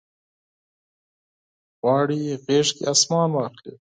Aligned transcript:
غواړي 1.81 2.19
غیږ 2.45 2.67
کې 2.75 2.83
اسمان 2.93 3.29
واخلي 3.33 3.73